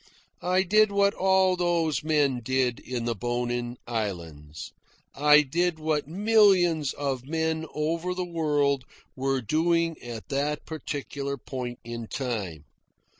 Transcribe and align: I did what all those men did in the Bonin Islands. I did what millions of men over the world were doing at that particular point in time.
I 0.41 0.63
did 0.63 0.91
what 0.91 1.13
all 1.13 1.55
those 1.55 2.03
men 2.03 2.41
did 2.43 2.79
in 2.79 3.05
the 3.05 3.13
Bonin 3.13 3.77
Islands. 3.85 4.71
I 5.13 5.43
did 5.43 5.77
what 5.77 6.07
millions 6.07 6.93
of 6.93 7.27
men 7.27 7.67
over 7.75 8.15
the 8.15 8.25
world 8.25 8.83
were 9.15 9.41
doing 9.43 10.01
at 10.01 10.29
that 10.29 10.65
particular 10.65 11.37
point 11.37 11.77
in 11.83 12.07
time. 12.07 12.63